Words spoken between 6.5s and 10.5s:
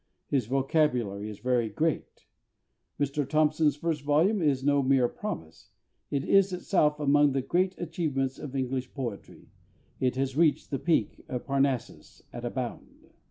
itself among the great achievements of English poetry; it has